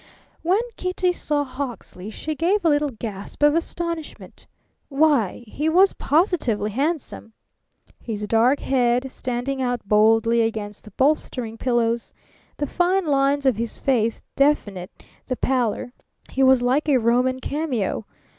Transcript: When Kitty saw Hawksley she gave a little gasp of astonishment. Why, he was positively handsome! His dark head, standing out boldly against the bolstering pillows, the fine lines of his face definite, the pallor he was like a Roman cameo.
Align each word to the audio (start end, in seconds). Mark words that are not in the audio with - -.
When 0.41 0.61
Kitty 0.77 1.11
saw 1.11 1.43
Hawksley 1.43 2.09
she 2.09 2.33
gave 2.33 2.65
a 2.65 2.69
little 2.69 2.89
gasp 2.89 3.43
of 3.43 3.53
astonishment. 3.53 4.47
Why, 4.89 5.43
he 5.45 5.69
was 5.69 5.93
positively 5.93 6.71
handsome! 6.71 7.33
His 7.99 8.25
dark 8.25 8.61
head, 8.61 9.11
standing 9.11 9.61
out 9.61 9.87
boldly 9.87 10.41
against 10.41 10.85
the 10.85 10.91
bolstering 10.97 11.55
pillows, 11.55 12.11
the 12.57 12.65
fine 12.65 13.05
lines 13.05 13.45
of 13.45 13.57
his 13.57 13.77
face 13.77 14.23
definite, 14.35 14.89
the 15.27 15.37
pallor 15.37 15.93
he 16.31 16.41
was 16.41 16.63
like 16.63 16.89
a 16.89 16.97
Roman 16.97 17.39
cameo. 17.39 18.07